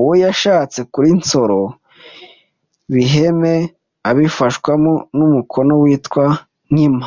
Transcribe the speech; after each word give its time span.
Uwo 0.00 0.12
yashatse 0.24 0.78
kuri 0.92 1.08
Nsoro 1.18 1.60
biheme 2.92 3.54
abifashwamo 4.08 4.92
n’umukono 5.16 5.72
witwa 5.82 6.24
Nkima 6.70 7.06